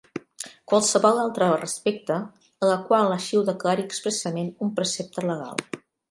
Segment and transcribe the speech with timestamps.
[0.71, 2.15] Qualsevol altra respecte
[2.65, 5.63] a la qual així ho declari expressament un precepte legal.